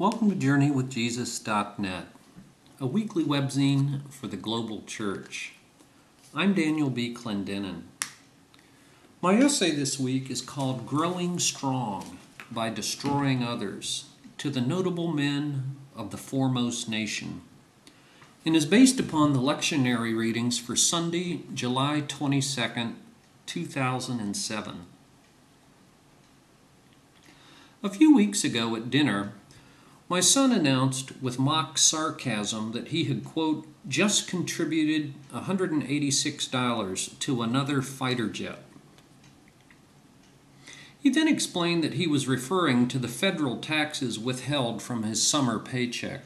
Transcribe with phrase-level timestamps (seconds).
[0.00, 2.06] Welcome to JourneyWithJesus.net,
[2.80, 5.52] a weekly webzine for the global church.
[6.34, 7.12] I'm Daniel B.
[7.12, 7.82] Clendenin.
[9.20, 12.16] My essay this week is called Growing Strong
[12.50, 14.06] by Destroying Others
[14.38, 17.42] to the Notable Men of the Foremost Nation
[18.46, 22.94] and is based upon the lectionary readings for Sunday, July 22nd,
[23.44, 24.86] 2007.
[27.82, 29.34] A few weeks ago at dinner,
[30.10, 37.80] my son announced with mock sarcasm that he had, quote, just contributed $186 to another
[37.80, 38.58] fighter jet.
[40.98, 45.60] He then explained that he was referring to the federal taxes withheld from his summer
[45.60, 46.22] paycheck.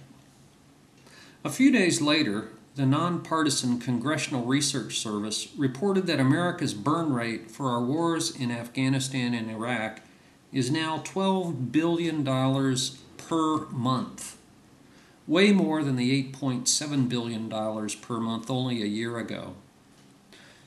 [1.44, 7.68] A few days later, the nonpartisan Congressional Research Service reported that America's burn rate for
[7.68, 10.00] our wars in Afghanistan and Iraq
[10.54, 12.24] is now $12 billion
[13.16, 14.36] per month,
[15.26, 19.54] way more than the $8.7 billion per month only a year ago.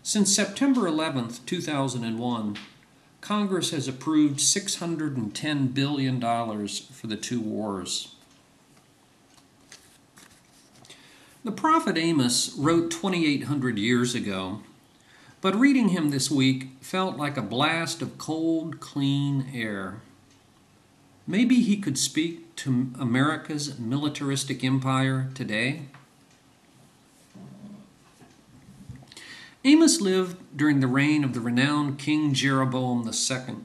[0.03, 2.57] Since September 11, 2001,
[3.19, 8.15] Congress has approved $610 billion for the two wars.
[11.43, 14.61] The prophet Amos wrote 2,800 years ago,
[15.41, 20.01] but reading him this week felt like a blast of cold, clean air.
[21.27, 25.83] Maybe he could speak to America's militaristic empire today.
[29.63, 33.55] Amos lived during the reign of the renowned King Jeroboam II,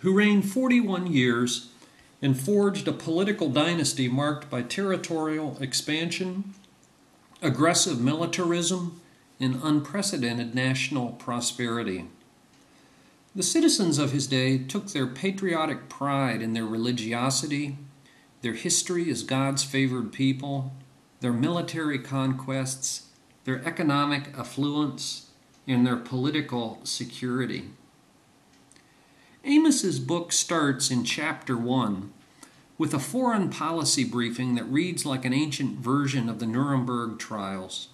[0.00, 1.68] who reigned 41 years
[2.22, 6.54] and forged a political dynasty marked by territorial expansion,
[7.40, 9.00] aggressive militarism,
[9.38, 12.06] and unprecedented national prosperity.
[13.32, 17.78] The citizens of his day took their patriotic pride in their religiosity,
[18.42, 20.72] their history as God's favored people,
[21.20, 23.06] their military conquests,
[23.44, 25.28] their economic affluence,
[25.68, 27.70] and their political security.
[29.44, 32.12] Amos's book starts in chapter 1
[32.78, 37.90] with a foreign policy briefing that reads like an ancient version of the Nuremberg trials.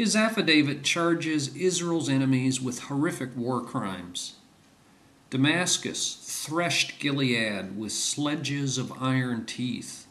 [0.00, 4.36] His affidavit charges Israel's enemies with horrific war crimes.
[5.30, 10.08] Damascus threshed Gilead with sledges of iron teeth.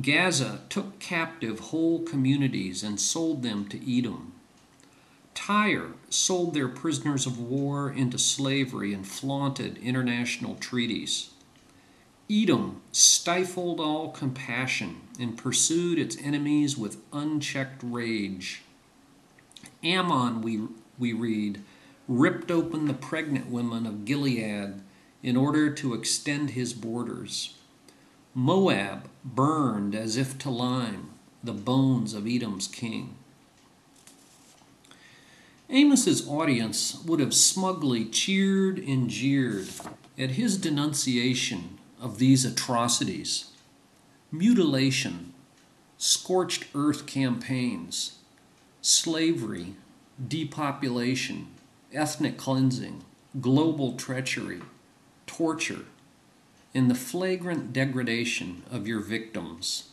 [0.00, 4.32] Gaza took captive whole communities and sold them to Edom.
[5.34, 11.30] Tyre sold their prisoners of war into slavery and flaunted international treaties.
[12.30, 18.62] Edom stifled all compassion and pursued its enemies with unchecked rage.
[19.82, 20.66] Ammon, we,
[20.98, 21.62] we read,
[22.08, 24.80] ripped open the pregnant women of Gilead
[25.22, 27.54] in order to extend his borders.
[28.34, 31.10] Moab burned as if to lime
[31.42, 33.14] the bones of Edom's king.
[35.70, 39.68] Amos's audience would have smugly cheered and jeered
[40.18, 43.50] at his denunciation of these atrocities
[44.30, 45.32] mutilation,
[45.96, 48.18] scorched earth campaigns,
[48.82, 49.74] slavery,
[50.26, 51.46] depopulation,
[51.94, 53.04] ethnic cleansing,
[53.40, 54.60] global treachery,
[55.26, 55.84] torture,
[56.74, 59.90] and the flagrant degradation of your victims.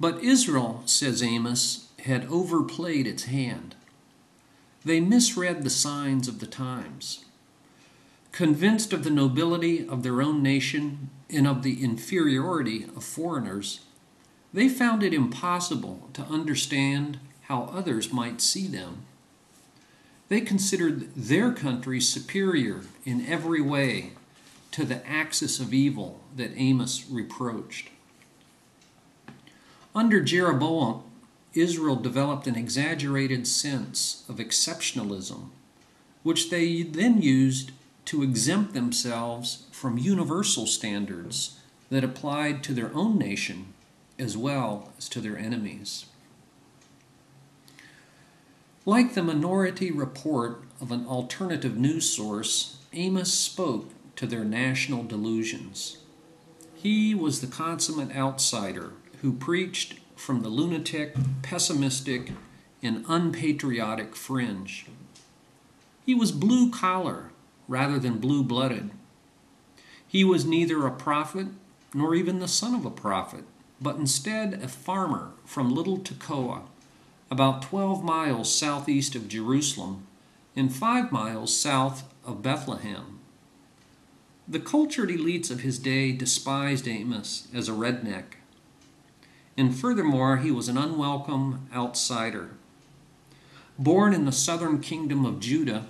[0.00, 3.74] But Israel, says Amos, had overplayed its hand.
[4.84, 7.24] They misread the signs of the times.
[8.30, 13.80] Convinced of the nobility of their own nation and of the inferiority of foreigners,
[14.52, 19.06] they found it impossible to understand how others might see them.
[20.28, 24.12] They considered their country superior in every way
[24.72, 27.88] to the axis of evil that Amos reproached.
[29.94, 31.02] Under Jeroboam,
[31.54, 35.48] Israel developed an exaggerated sense of exceptionalism,
[36.22, 37.72] which they then used
[38.04, 41.58] to exempt themselves from universal standards
[41.88, 43.72] that applied to their own nation
[44.18, 46.04] as well as to their enemies.
[48.88, 55.98] Like the minority report of an alternative news source, Amos spoke to their national delusions.
[56.74, 62.32] He was the consummate outsider who preached from the lunatic, pessimistic,
[62.82, 64.86] and unpatriotic fringe.
[66.06, 67.30] He was blue collar
[67.68, 68.90] rather than blue blooded.
[70.06, 71.48] He was neither a prophet
[71.92, 73.44] nor even the son of a prophet,
[73.82, 76.62] but instead a farmer from Little Tekoa
[77.30, 80.06] about 12 miles southeast of Jerusalem
[80.56, 83.20] and 5 miles south of Bethlehem.
[84.46, 88.36] The cultured elites of his day despised Amos as a redneck.
[89.58, 92.50] And furthermore, he was an unwelcome outsider.
[93.78, 95.86] Born in the southern kingdom of Judah,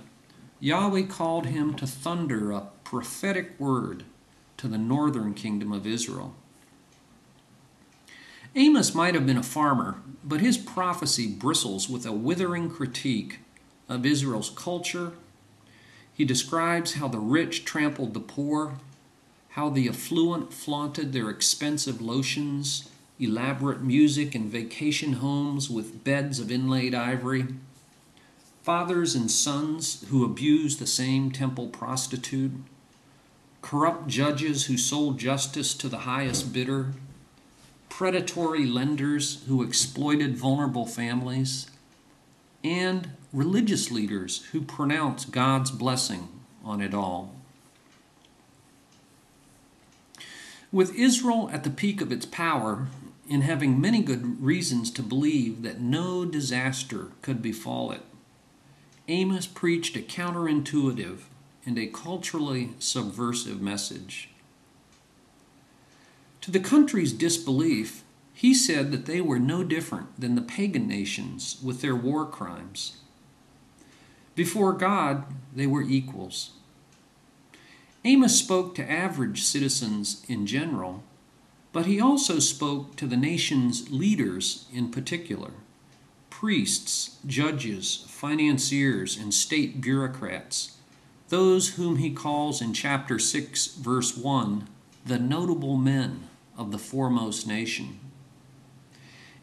[0.59, 4.03] Yahweh called him to thunder a prophetic word
[4.57, 6.35] to the northern kingdom of Israel.
[8.55, 13.39] Amos might have been a farmer, but his prophecy bristles with a withering critique
[13.87, 15.11] of Israel's culture.
[16.11, 18.79] He describes how the rich trampled the poor,
[19.49, 26.51] how the affluent flaunted their expensive lotions, elaborate music, and vacation homes with beds of
[26.51, 27.45] inlaid ivory,
[28.63, 32.51] fathers and sons who abused the same temple prostitute,
[33.61, 36.93] corrupt judges who sold justice to the highest bidder
[37.99, 41.69] predatory lenders who exploited vulnerable families,
[42.63, 46.29] and religious leaders who pronounce God's blessing
[46.63, 47.35] on it all.
[50.71, 52.87] With Israel at the peak of its power,
[53.29, 58.03] and having many good reasons to believe that no disaster could befall it,
[59.09, 61.23] Amos preached a counterintuitive
[61.65, 64.28] and a culturally subversive message.
[66.49, 68.03] To the country's disbelief,
[68.33, 72.97] he said that they were no different than the pagan nations with their war crimes.
[74.33, 75.25] Before God,
[75.55, 76.53] they were equals.
[78.03, 81.03] Amos spoke to average citizens in general,
[81.71, 85.51] but he also spoke to the nation's leaders in particular
[86.31, 90.77] priests, judges, financiers, and state bureaucrats,
[91.27, 94.67] those whom he calls in chapter 6, verse 1,
[95.05, 96.28] the notable men
[96.59, 97.97] of the foremost nation.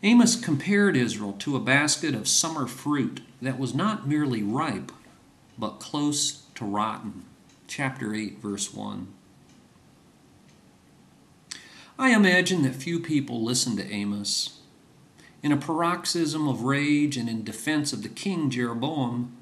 [0.03, 4.93] Amos compared Israel to a basket of summer fruit that was not merely ripe,
[5.59, 7.25] but close to rotten.
[7.67, 9.09] Chapter 8, verse 1.
[11.99, 14.59] I imagine that few people listened to Amos.
[15.43, 19.35] In a paroxysm of rage and in defense of the king Jeroboam,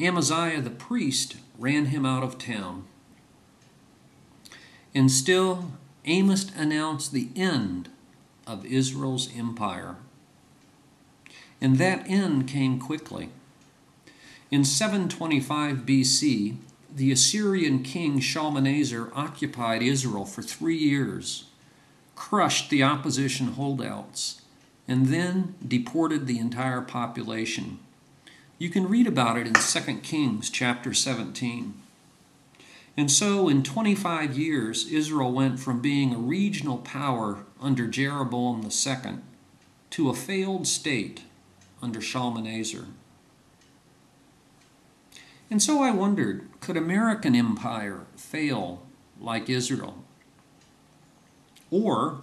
[0.00, 2.86] Amaziah the priest ran him out of town.
[4.94, 5.72] And still,
[6.08, 7.90] Amos announced the end
[8.46, 9.96] of Israel's empire.
[11.60, 13.28] And that end came quickly.
[14.50, 16.56] In 725 BC,
[16.94, 21.44] the Assyrian king Shalmaneser occupied Israel for three years,
[22.16, 24.40] crushed the opposition holdouts,
[24.88, 27.78] and then deported the entire population.
[28.56, 31.74] You can read about it in 2 Kings chapter 17.
[32.98, 39.18] And so, in 25 years, Israel went from being a regional power under Jeroboam II
[39.90, 41.22] to a failed state
[41.80, 42.86] under Shalmaneser.
[45.48, 48.82] And so I wondered could American empire fail
[49.20, 50.02] like Israel?
[51.70, 52.22] Or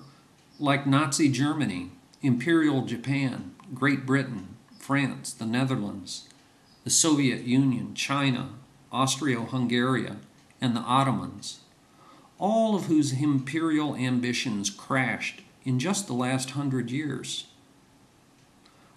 [0.60, 6.28] like Nazi Germany, Imperial Japan, Great Britain, France, the Netherlands,
[6.84, 8.50] the Soviet Union, China,
[8.92, 10.10] Austria Hungary,
[10.62, 11.60] and the Ottomans,
[12.38, 17.46] all of whose imperial ambitions crashed in just the last hundred years?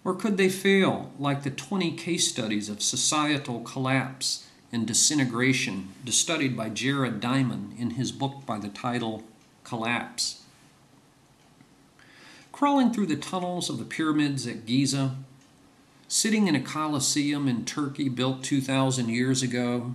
[0.04, 6.56] Or could they fail like the 20 case studies of societal collapse and disintegration studied
[6.56, 9.24] by Jared Diamond in his book by the title
[9.64, 10.42] Collapse?
[12.52, 15.16] Crawling through the tunnels of the pyramids at Giza,
[16.08, 19.94] sitting in a coliseum in Turkey built 2,000 years ago,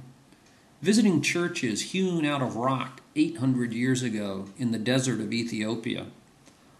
[0.83, 6.07] visiting churches hewn out of rock 800 years ago in the desert of Ethiopia,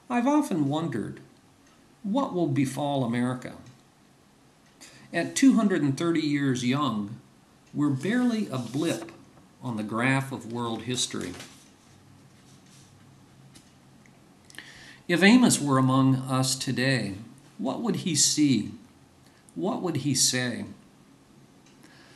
[0.10, 1.22] I've often wondered
[2.03, 3.53] what will befall America?
[5.13, 7.22] At 230 years young,
[7.74, 9.10] we're barely a blip
[9.62, 11.31] on the graph of world history.
[15.07, 17.15] If Amos were among us today,
[17.57, 18.72] what would he see?
[19.55, 20.65] What would he say?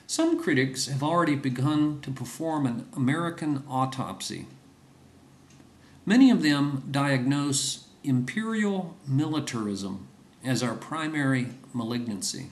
[0.09, 4.45] Some critics have already begun to perform an American autopsy.
[6.05, 10.07] Many of them diagnose imperial militarism
[10.45, 12.47] as our primary malignancy.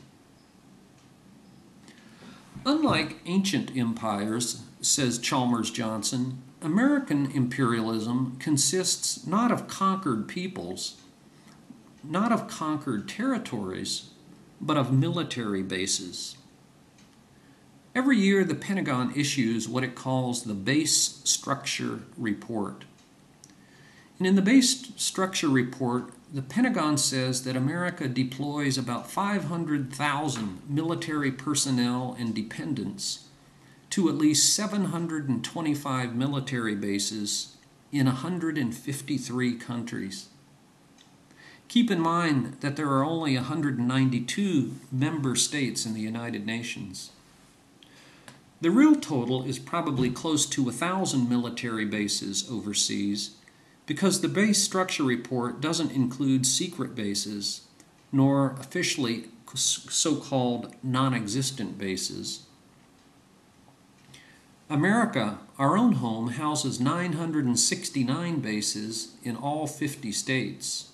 [2.65, 10.97] Unlike ancient empires, says Chalmers Johnson, American imperialism consists not of conquered peoples,
[12.03, 14.09] not of conquered territories,
[14.59, 16.35] but of military bases.
[17.95, 22.83] Every year, the Pentagon issues what it calls the Base Structure Report.
[24.17, 31.31] And in the Base Structure Report, the Pentagon says that America deploys about 500,000 military
[31.31, 33.27] personnel and dependents
[33.91, 37.55] to at least 725 military bases
[37.93, 40.27] in 153 countries.
[41.69, 47.11] Keep in mind that there are only 192 member states in the United Nations.
[48.61, 53.35] The real total is probably close to 1,000 military bases overseas
[53.85, 57.61] because the base structure report doesn't include secret bases
[58.11, 62.43] nor officially so called non existent bases.
[64.69, 70.91] America, our own home, houses 969 bases in all 50 states.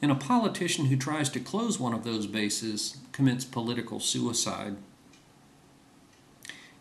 [0.00, 4.76] And a politician who tries to close one of those bases commits political suicide.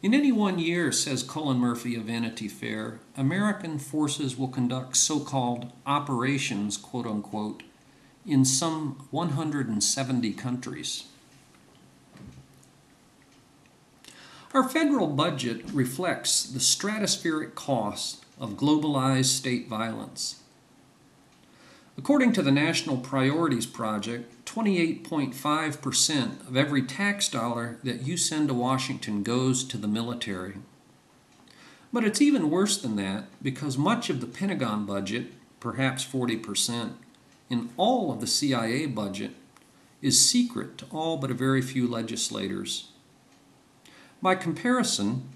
[0.02, 5.20] In any one year, says Cullen Murphy of Vanity Fair, American forces will conduct so
[5.20, 7.64] called operations, quote unquote,
[8.26, 11.04] in some 170 countries.
[14.54, 20.42] Our federal budget reflects the stratospheric cost of globalized state violence.
[21.98, 28.54] According to the National Priorities Project, 28.5% of every tax dollar that you send to
[28.54, 30.56] Washington goes to the military.
[31.94, 35.28] But it's even worse than that because much of the Pentagon budget,
[35.60, 36.94] perhaps 40%,
[37.52, 39.36] in all of the CIA budget
[40.02, 42.90] is secret to all but a very few legislators.
[44.20, 45.30] By comparison,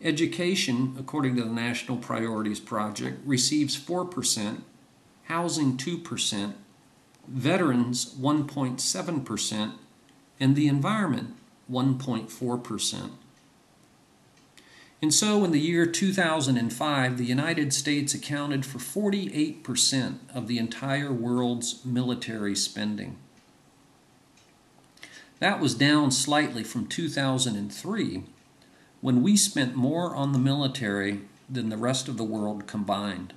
[0.00, 4.62] education, according to the National Priorities Project, receives 4%,
[5.24, 6.54] housing 2%,
[7.28, 9.72] veterans 1.7%,
[10.40, 11.34] and the environment
[11.70, 13.10] 1.4%.
[15.02, 21.12] And so in the year 2005, the United States accounted for 48% of the entire
[21.12, 23.18] world's military spending.
[25.40, 28.22] That was down slightly from 2003,
[29.02, 33.34] when we spent more on the military than the rest of the world combined.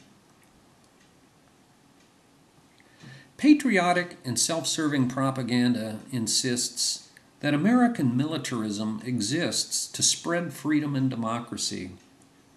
[3.38, 11.92] Patriotic and self serving propaganda insists that American militarism exists to spread freedom and democracy,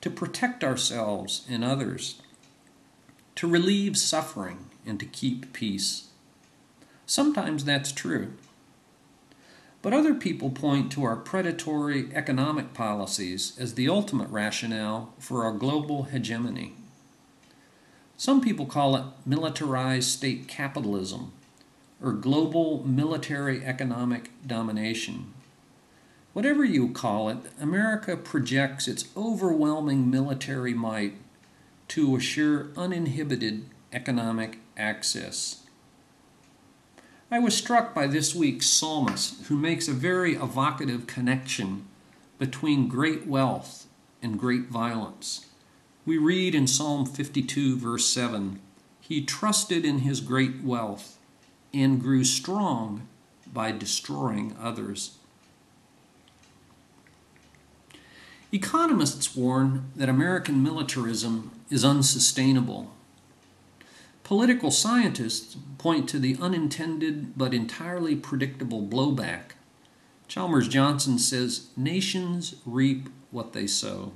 [0.01, 2.23] to protect ourselves and others,
[3.35, 6.09] to relieve suffering, and to keep peace.
[7.05, 8.33] Sometimes that's true.
[9.83, 15.53] But other people point to our predatory economic policies as the ultimate rationale for our
[15.53, 16.75] global hegemony.
[18.21, 21.33] Some people call it militarized state capitalism
[22.03, 25.33] or global military economic domination.
[26.35, 31.15] Whatever you call it, America projects its overwhelming military might
[31.89, 35.63] to assure uninhibited economic access.
[37.31, 41.87] I was struck by this week's psalmist, who makes a very evocative connection
[42.39, 43.87] between great wealth
[44.21, 45.47] and great violence.
[46.07, 48.59] We read in Psalm 52, verse 7
[49.01, 51.19] He trusted in his great wealth
[51.75, 53.07] and grew strong
[53.53, 55.17] by destroying others.
[58.53, 62.91] Economists warn that American militarism is unsustainable.
[64.25, 69.53] Political scientists point to the unintended but entirely predictable blowback.
[70.29, 74.13] Chalmers Johnson says nations reap what they sow.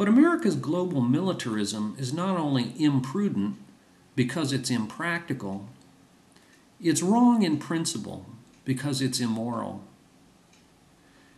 [0.00, 3.56] But America's global militarism is not only imprudent,
[4.16, 5.68] because it's impractical.
[6.80, 8.24] It's wrong in principle
[8.64, 9.84] because it's immoral.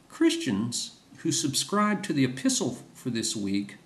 [0.09, 3.79] Christians who subscribe to the epistle for this week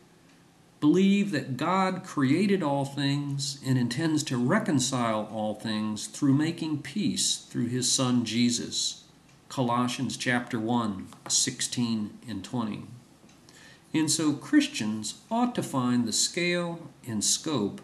[0.78, 7.36] believe that God created all things and intends to reconcile all things through making peace
[7.36, 9.04] through his son Jesus.
[9.48, 12.82] Colossians chapter 1, 16 and 20.
[13.92, 17.80] And so Christians ought to find the scale and scope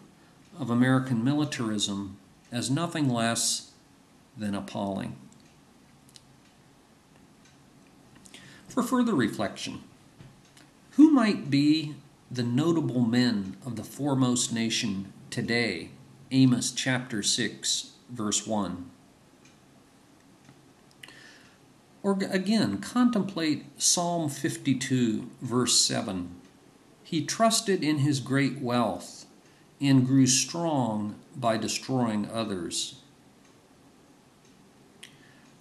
[0.59, 2.19] of American militarism
[2.51, 3.73] as nothing less
[4.37, 5.17] than appalling.
[8.69, 9.83] For further reflection,
[10.93, 11.95] who might be
[12.31, 15.91] the notable men of the foremost nation today?
[16.31, 18.91] Amos chapter 6, verse 1.
[22.03, 26.35] Or again, contemplate Psalm 52, verse 7.
[27.05, 29.27] He trusted in his great wealth
[29.81, 32.97] and grew strong by destroying others.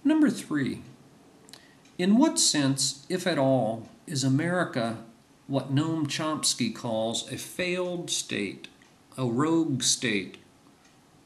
[0.04, 0.82] Number three,
[1.98, 4.98] in what sense, if at all, is America
[5.46, 8.68] what Noam Chomsky calls a failed state,
[9.16, 10.38] a rogue state,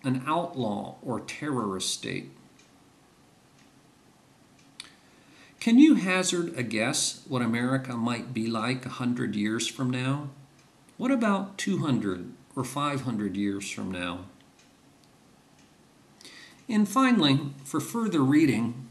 [0.04, 2.30] an outlaw or terrorist state?
[5.66, 10.28] Can you hazard a guess what America might be like a hundred years from now?
[10.96, 14.26] What about 200 or 500 years from now?
[16.68, 18.86] And finally, for further reading,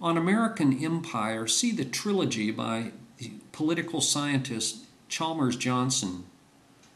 [0.00, 6.22] on American Empire, see the trilogy by the political scientist Chalmers Johnson.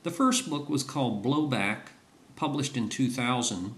[0.05, 1.89] The first book was called Blowback,
[2.37, 3.75] published in 2000.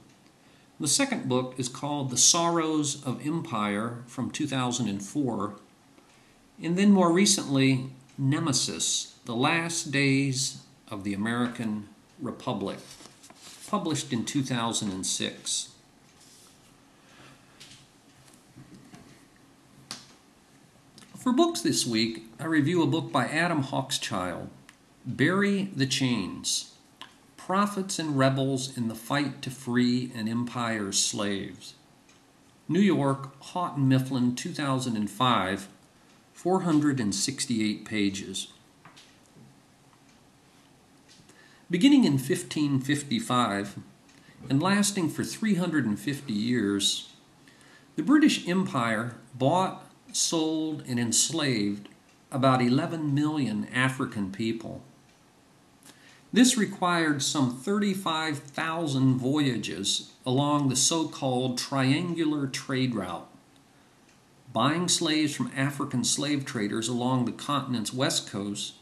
[0.78, 5.56] The second book is called The Sorrows of Empire from 2004.
[6.62, 7.86] And then more recently,
[8.18, 11.88] Nemesis, The Last Days of the American
[12.20, 12.76] Republic,
[13.66, 15.70] published in 2006.
[21.16, 24.48] For books this week, I review a book by Adam Hochschild,
[25.06, 26.75] Bury the Chains
[27.46, 31.74] Prophets and Rebels in the Fight to Free an Empire's Slaves.
[32.68, 35.68] New York, Houghton Mifflin, 2005,
[36.34, 38.48] 468 pages.
[41.70, 43.78] Beginning in 1555
[44.50, 47.12] and lasting for 350 years,
[47.94, 51.88] the British Empire bought sold, and enslaved
[52.32, 54.82] about 11 million African people.
[56.32, 63.28] This required some 35,000 voyages along the so called triangular trade route,
[64.52, 68.74] buying slaves from African slave traders along the continent's west coast,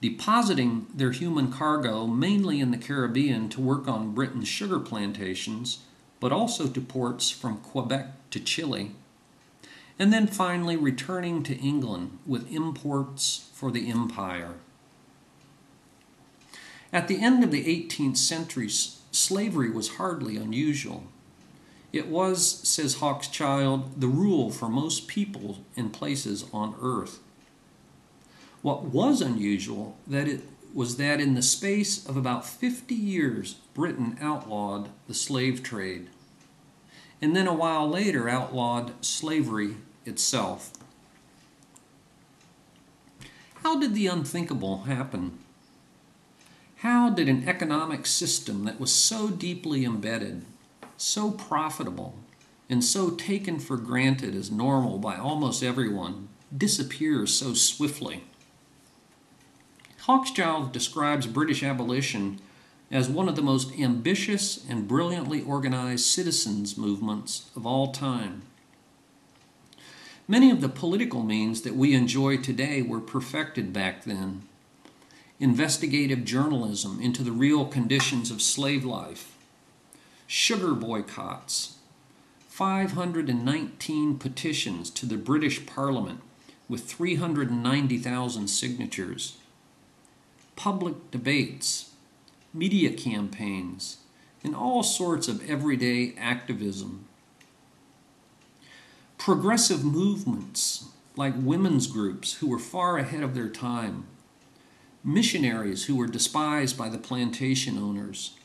[0.00, 5.78] depositing their human cargo mainly in the Caribbean to work on Britain's sugar plantations,
[6.20, 8.92] but also to ports from Quebec to Chile
[9.98, 14.54] and then finally returning to England with imports for the empire.
[16.92, 21.04] At the end of the 18th century, slavery was hardly unusual.
[21.92, 27.20] It was, says Hochschild, the rule for most people in places on earth.
[28.62, 30.42] What was unusual that it
[30.74, 36.08] was that in the space of about 50 years Britain outlawed the slave trade
[37.20, 40.72] and then a while later outlawed slavery itself.
[43.62, 45.38] How did the unthinkable happen?
[46.82, 50.44] How did an economic system that was so deeply embedded,
[50.96, 52.14] so profitable,
[52.70, 58.22] and so taken for granted as normal by almost everyone disappear so swiftly?
[60.02, 62.40] Hochschild describes British abolition
[62.92, 68.42] as one of the most ambitious and brilliantly organized citizens' movements of all time.
[70.28, 74.42] Many of the political means that we enjoy today were perfected back then.
[75.40, 79.36] Investigative journalism into the real conditions of slave life,
[80.26, 81.76] sugar boycotts,
[82.48, 86.22] 519 petitions to the British Parliament
[86.68, 89.36] with 390,000 signatures,
[90.56, 91.92] public debates,
[92.52, 93.98] media campaigns,
[94.42, 97.06] and all sorts of everyday activism.
[99.18, 104.08] Progressive movements like women's groups who were far ahead of their time,
[105.04, 108.36] missionaries who were despised by the plantation owners,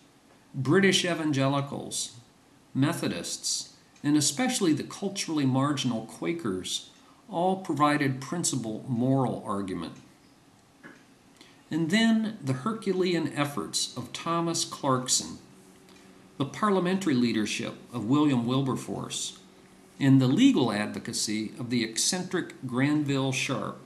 [0.53, 2.15] British evangelicals,
[2.73, 6.89] Methodists, and especially the culturally marginal Quakers
[7.29, 9.93] all provided principal moral argument.
[11.71, 15.39] And then the Herculean efforts of Thomas Clarkson,
[16.37, 19.39] the parliamentary leadership of William Wilberforce,
[19.99, 23.79] and the legal advocacy of the eccentric Granville Sharp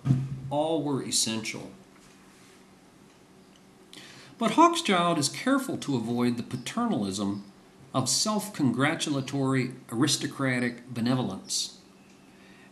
[0.49, 1.71] all were essential.
[4.37, 7.43] But Hochschild is careful to avoid the paternalism
[7.93, 11.79] of self congratulatory aristocratic benevolence.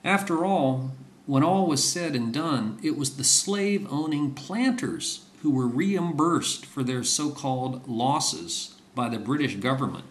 [0.04, 0.91] After all,
[1.25, 6.65] when all was said and done, it was the slave owning planters who were reimbursed
[6.65, 10.06] for their so called losses by the British government,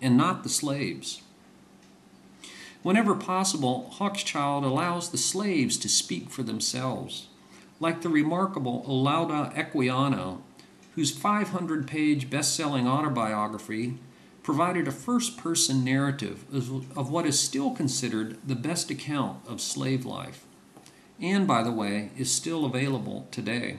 [0.00, 1.22] and not the slaves.
[2.82, 7.26] Whenever possible, Hochschild allows the slaves to speak for themselves,
[7.80, 10.42] like the remarkable Olaudah Equiano,
[10.94, 13.98] whose 500 page best selling autobiography
[14.42, 16.44] provided a first person narrative
[16.96, 20.44] of what is still considered the best account of slave life,
[21.20, 23.76] and, by the way, is still available today.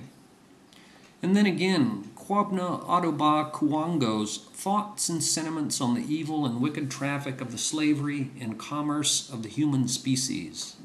[1.23, 7.41] And then again, Quobna Ottobah Cugoano's thoughts and sentiments on the evil and wicked traffic
[7.41, 10.77] of the slavery and commerce of the human species.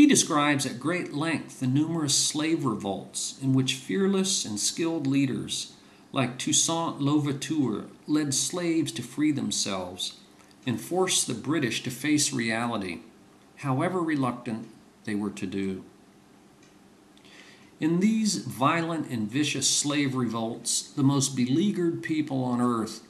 [0.00, 5.74] He describes at great length the numerous slave revolts in which fearless and skilled leaders
[6.10, 10.14] like Toussaint Louverture led slaves to free themselves
[10.66, 13.00] and forced the British to face reality,
[13.56, 14.68] however reluctant
[15.04, 15.84] they were to do.
[17.78, 23.02] In these violent and vicious slave revolts, the most beleaguered people on earth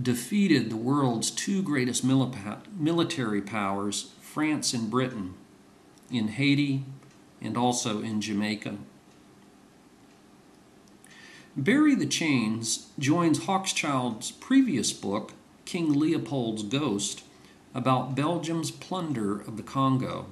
[0.00, 5.34] defeated the world's two greatest military powers, France and Britain,
[6.10, 6.84] in Haiti
[7.40, 8.76] and also in Jamaica.
[11.56, 15.32] Bury the Chains joins Hochschild's previous book,
[15.64, 17.24] King Leopold's Ghost,
[17.74, 20.26] about Belgium's plunder of the Congo.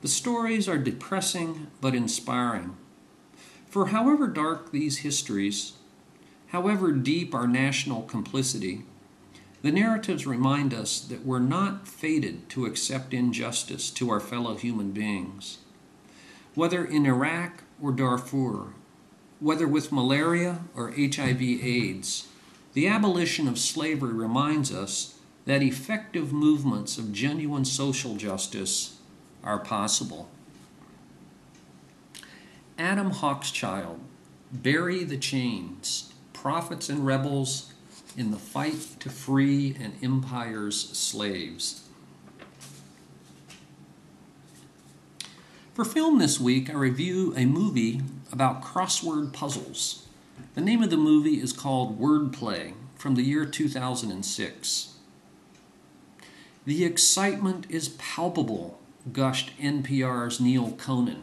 [0.00, 2.76] The stories are depressing but inspiring.
[3.68, 5.74] For however dark these histories,
[6.48, 8.82] however deep our national complicity,
[9.62, 14.90] the narratives remind us that we're not fated to accept injustice to our fellow human
[14.90, 15.58] beings.
[16.54, 18.74] Whether in Iraq or Darfur,
[19.38, 22.26] whether with malaria or HIV/AIDS,
[22.74, 28.98] the abolition of slavery reminds us that effective movements of genuine social justice
[29.42, 30.28] are possible.
[32.78, 33.98] Adam Hochschild,
[34.52, 37.71] Bury the Chains, Prophets and Rebels
[38.16, 41.88] in the Fight to Free an Empire's Slaves.
[45.74, 50.06] For film this week, I review a movie about crossword puzzles.
[50.54, 54.94] The name of the movie is called Wordplay from the year 2006.
[56.64, 58.78] The excitement is palpable
[59.12, 61.22] gushed NPR's Neil Conan.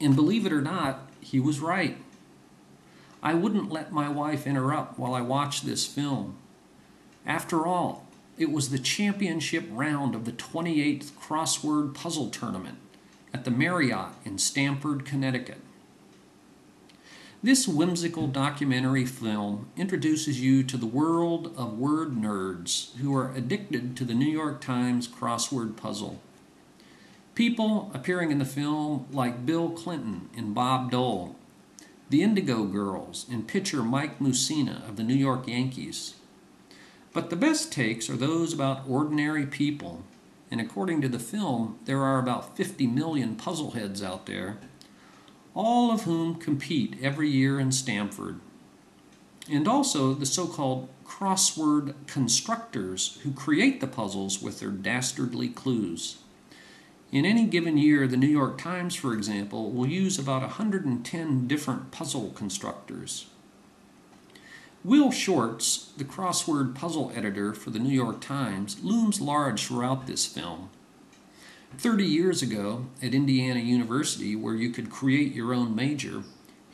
[0.00, 1.96] And believe it or not, he was right.
[3.22, 6.36] I wouldn't let my wife interrupt while I watched this film.
[7.26, 8.06] After all,
[8.38, 12.78] it was the championship round of the 28th Crossword Puzzle Tournament
[13.34, 15.60] at the Marriott in Stamford, Connecticut.
[17.42, 23.96] This whimsical documentary film introduces you to the world of word nerds who are addicted
[23.96, 26.20] to the New York Times crossword puzzle.
[27.34, 31.36] People appearing in the film like Bill Clinton and Bob Dole,
[32.10, 36.16] the Indigo Girls, and pitcher Mike Mussina of the New York Yankees.
[37.12, 40.02] But the best takes are those about ordinary people,
[40.50, 44.58] and according to the film, there are about 50 million puzzle heads out there,
[45.54, 48.40] all of whom compete every year in Stamford.
[49.48, 56.18] And also the so called crossword constructors who create the puzzles with their dastardly clues.
[57.12, 61.90] In any given year, the New York Times, for example, will use about 110 different
[61.90, 63.26] puzzle constructors.
[64.84, 70.24] Will Shortz, the crossword puzzle editor for the New York Times, looms large throughout this
[70.24, 70.70] film.
[71.76, 76.22] Thirty years ago, at Indiana University, where you could create your own major,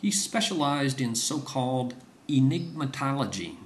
[0.01, 1.95] he specialized in so called
[2.29, 3.57] enigmatology.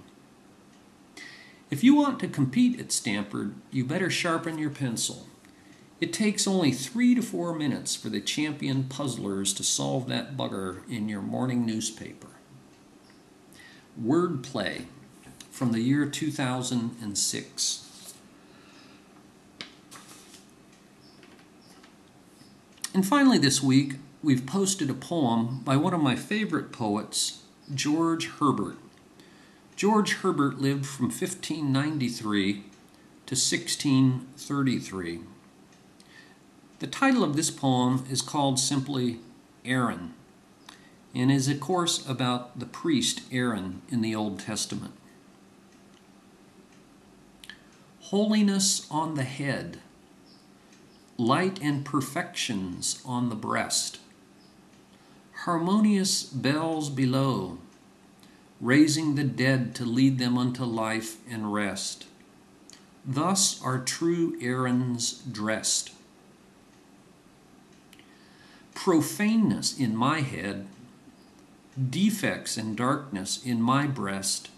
[1.71, 5.27] If you want to compete at Stamford, you better sharpen your pencil.
[6.01, 10.89] It takes only three to four minutes for the champion puzzlers to solve that bugger
[10.89, 12.29] in your morning newspaper.
[14.03, 14.87] Wordplay
[15.51, 18.15] from the year 2006.
[22.95, 27.43] And finally, this week, we've posted a poem by one of my favorite poets,
[27.75, 28.79] George Herbert.
[29.77, 32.65] George Herbert lived from 1593
[33.27, 35.21] to 1633.
[36.81, 39.21] The title of this poem is called simply
[39.67, 40.15] Aaron
[41.15, 44.95] and is, of course, about the priest Aaron in the Old Testament.
[48.01, 49.81] Holiness on the head,
[51.19, 53.99] light and perfections on the breast,
[55.45, 57.59] harmonious bells below,
[58.59, 62.07] raising the dead to lead them unto life and rest.
[63.05, 65.93] Thus are true Aarons dressed
[68.75, 70.67] profaneness in my head,
[71.89, 74.49] defects and darkness in my breast,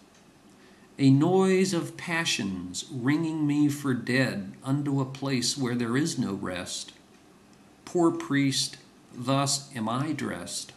[0.98, 6.34] a noise of passions ringing me for dead unto a place where there is no
[6.34, 6.92] rest.
[7.84, 8.76] Poor priest,
[9.14, 10.72] thus am I dressed.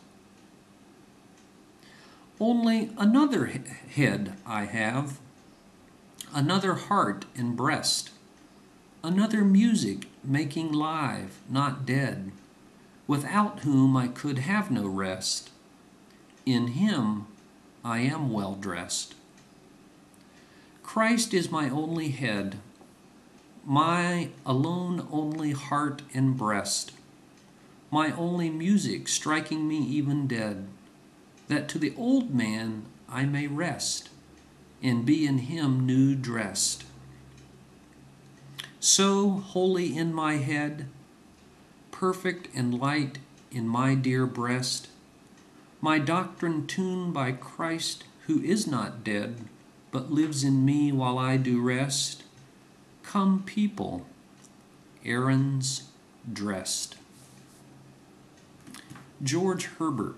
[2.39, 5.19] Only another head I have,
[6.33, 8.11] another heart and breast,
[9.03, 12.31] another music making live, not dead
[13.07, 15.51] without whom I could have no rest.
[16.45, 17.27] In him
[17.83, 19.15] I am well dressed.
[20.83, 22.57] Christ is my only head,
[23.65, 26.91] my alone only heart and breast,
[27.91, 30.67] my only music striking me even dead,
[31.47, 34.09] that to the old man I may rest
[34.81, 36.83] and be in him new dressed.
[38.79, 40.87] so holy in my head,
[41.99, 43.17] perfect and light
[43.51, 44.89] in my dear breast,
[45.79, 49.37] my doctrine tuned by Christ who is not dead,
[49.91, 52.23] but lives in me while I do rest.
[53.03, 54.05] Come, people,
[55.05, 55.89] Aaron's
[56.31, 56.97] dressed.
[59.23, 60.15] George Herbert.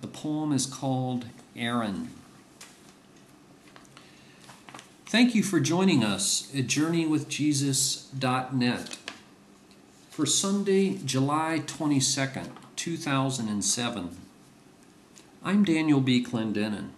[0.00, 2.10] The poem is called Aaron.
[5.06, 9.03] Thank you for joining us at JourneyWithJesus.net
[10.14, 14.16] for Sunday, July 22nd, 2007.
[15.42, 16.22] I'm Daniel B.
[16.22, 16.90] Clendenin.